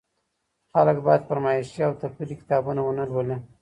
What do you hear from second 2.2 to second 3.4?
کتابونه ونه لولي.